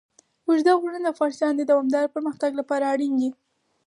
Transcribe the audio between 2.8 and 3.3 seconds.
اړین دي.